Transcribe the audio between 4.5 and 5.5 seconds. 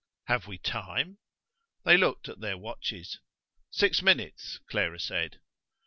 Clara said.